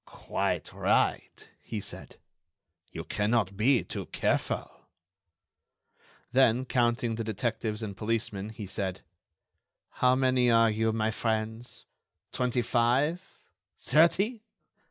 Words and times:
"Quite 0.07 0.73
right," 0.73 1.47
he 1.61 1.79
said. 1.79 2.17
"You 2.91 3.03
cannot 3.03 3.55
be 3.55 3.83
too 3.83 4.07
careful." 4.07 4.87
Then, 6.31 6.65
counting 6.65 7.13
the 7.13 7.23
detectives 7.23 7.83
and 7.83 7.95
policemen, 7.95 8.49
he 8.49 8.65
said: 8.65 9.01
"How 10.01 10.15
many 10.15 10.49
are 10.49 10.71
you, 10.71 10.91
my 10.91 11.11
friends? 11.11 11.85
Twenty 12.31 12.63
five? 12.63 13.21
Thirty? 13.77 14.41